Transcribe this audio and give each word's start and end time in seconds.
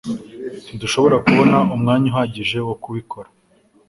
Ntidushobora 0.65 1.15
kubona 1.25 1.55
umwanya 1.75 2.05
uhagije 2.11 2.57
wo 2.67 2.75
kubikora 2.83 3.29